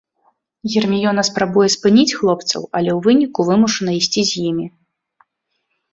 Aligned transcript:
Герміёна 0.75 1.23
спрабуе 1.27 1.67
спыніць 1.75 2.15
хлопцаў, 2.21 2.61
але 2.79 2.89
ў 2.95 2.97
выніку 3.09 3.39
вымушана 3.51 3.91
ісці 4.01 4.21
з 4.31 4.45
імі. 4.53 4.67